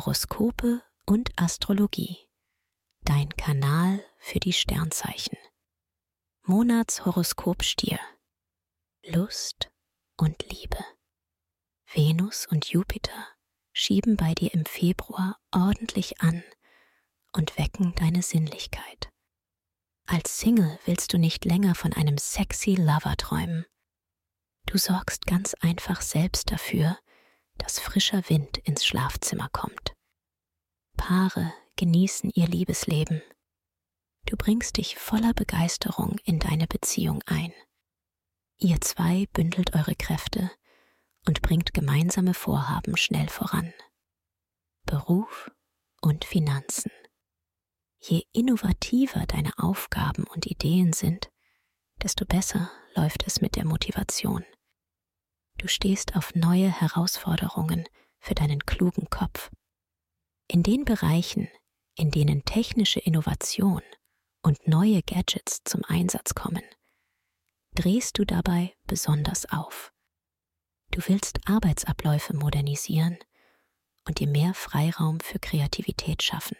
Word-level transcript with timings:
Horoskope 0.00 0.80
und 1.04 1.30
Astrologie. 1.36 2.16
Dein 3.02 3.28
Kanal 3.36 4.02
für 4.18 4.40
die 4.40 4.54
Sternzeichen. 4.54 5.36
Monatshoroskop 6.44 7.62
Stier. 7.62 8.00
Lust 9.04 9.70
und 10.16 10.42
Liebe. 10.50 10.82
Venus 11.92 12.46
und 12.46 12.64
Jupiter 12.70 13.28
schieben 13.74 14.16
bei 14.16 14.32
dir 14.32 14.54
im 14.54 14.64
Februar 14.64 15.38
ordentlich 15.52 16.22
an 16.22 16.42
und 17.34 17.58
wecken 17.58 17.94
deine 17.96 18.22
Sinnlichkeit. 18.22 19.10
Als 20.06 20.38
Single 20.38 20.78
willst 20.86 21.12
du 21.12 21.18
nicht 21.18 21.44
länger 21.44 21.74
von 21.74 21.92
einem 21.92 22.16
sexy 22.16 22.74
Lover 22.74 23.18
träumen. 23.18 23.66
Du 24.64 24.78
sorgst 24.78 25.26
ganz 25.26 25.52
einfach 25.60 26.00
selbst 26.00 26.50
dafür, 26.50 26.98
dass 27.58 27.78
frischer 27.78 28.30
Wind 28.30 28.56
ins 28.56 28.86
Schlafzimmer 28.86 29.50
kommt. 29.50 29.89
Paare 31.00 31.54
genießen 31.76 32.30
ihr 32.34 32.46
Liebesleben. 32.46 33.22
Du 34.26 34.36
bringst 34.36 34.76
dich 34.76 34.96
voller 34.96 35.32
Begeisterung 35.32 36.18
in 36.24 36.38
deine 36.38 36.66
Beziehung 36.66 37.22
ein. 37.24 37.54
Ihr 38.58 38.82
zwei 38.82 39.26
bündelt 39.32 39.74
eure 39.74 39.94
Kräfte 39.94 40.50
und 41.26 41.40
bringt 41.40 41.72
gemeinsame 41.72 42.34
Vorhaben 42.34 42.98
schnell 42.98 43.30
voran. 43.30 43.72
Beruf 44.84 45.50
und 46.02 46.26
Finanzen. 46.26 46.92
Je 47.98 48.24
innovativer 48.32 49.24
deine 49.24 49.52
Aufgaben 49.56 50.24
und 50.24 50.44
Ideen 50.44 50.92
sind, 50.92 51.30
desto 52.02 52.26
besser 52.26 52.70
läuft 52.94 53.26
es 53.26 53.40
mit 53.40 53.56
der 53.56 53.64
Motivation. 53.64 54.44
Du 55.56 55.66
stehst 55.66 56.14
auf 56.14 56.34
neue 56.34 56.68
Herausforderungen 56.68 57.88
für 58.18 58.34
deinen 58.34 58.66
klugen 58.66 59.08
Kopf. 59.08 59.50
In 60.52 60.64
den 60.64 60.84
Bereichen, 60.84 61.48
in 61.94 62.10
denen 62.10 62.44
technische 62.44 62.98
Innovation 62.98 63.82
und 64.42 64.66
neue 64.66 65.00
Gadgets 65.00 65.62
zum 65.64 65.84
Einsatz 65.84 66.34
kommen, 66.34 66.64
drehst 67.76 68.18
du 68.18 68.24
dabei 68.24 68.74
besonders 68.88 69.46
auf. 69.52 69.92
Du 70.90 71.02
willst 71.06 71.38
Arbeitsabläufe 71.48 72.34
modernisieren 72.34 73.16
und 74.08 74.18
dir 74.18 74.26
mehr 74.26 74.52
Freiraum 74.52 75.20
für 75.20 75.38
Kreativität 75.38 76.20
schaffen. 76.20 76.56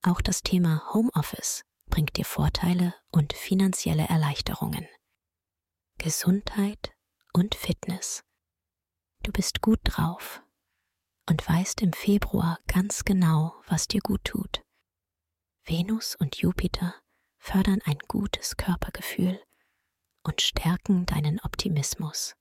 Auch 0.00 0.22
das 0.22 0.42
Thema 0.42 0.90
Homeoffice 0.94 1.62
bringt 1.90 2.16
dir 2.16 2.24
Vorteile 2.24 2.94
und 3.12 3.34
finanzielle 3.34 4.08
Erleichterungen. 4.08 4.88
Gesundheit 5.98 6.94
und 7.34 7.54
Fitness. 7.54 8.24
Du 9.22 9.30
bist 9.30 9.60
gut 9.60 9.80
drauf 9.84 10.42
und 11.30 11.48
weißt 11.48 11.80
im 11.80 11.92
Februar 11.92 12.58
ganz 12.66 13.04
genau, 13.04 13.54
was 13.68 13.86
dir 13.86 14.00
gut 14.00 14.24
tut. 14.24 14.62
Venus 15.64 16.16
und 16.16 16.36
Jupiter 16.36 16.96
fördern 17.38 17.80
ein 17.84 17.98
gutes 18.08 18.56
Körpergefühl 18.56 19.40
und 20.24 20.42
stärken 20.42 21.06
deinen 21.06 21.38
Optimismus. 21.40 22.34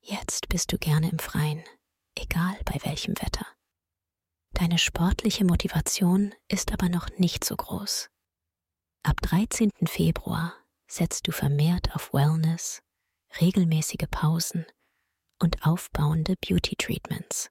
Jetzt 0.00 0.48
bist 0.48 0.72
du 0.72 0.78
gerne 0.78 1.08
im 1.08 1.20
Freien, 1.20 1.62
egal 2.16 2.58
bei 2.64 2.80
welchem 2.82 3.14
Wetter. 3.22 3.46
Deine 4.54 4.78
sportliche 4.78 5.44
Motivation 5.44 6.34
ist 6.48 6.72
aber 6.72 6.88
noch 6.88 7.08
nicht 7.18 7.44
so 7.44 7.54
groß. 7.54 8.10
Ab 9.04 9.20
13. 9.22 9.70
Februar 9.84 10.52
setzt 10.88 11.28
du 11.28 11.32
vermehrt 11.32 11.94
auf 11.94 12.12
Wellness, 12.12 12.82
regelmäßige 13.40 14.08
Pausen 14.10 14.66
und 15.38 15.64
aufbauende 15.64 16.34
Beauty 16.40 16.74
Treatments. 16.74 17.50